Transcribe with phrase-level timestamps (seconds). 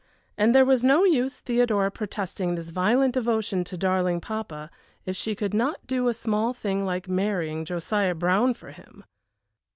[0.35, 4.71] and there was no use Theodora protesting this violent devotion to darling papa,
[5.05, 9.03] if she could not do a small thing like marrying Josiah Brown for him!